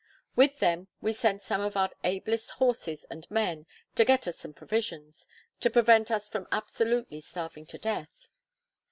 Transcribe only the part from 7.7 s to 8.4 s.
death.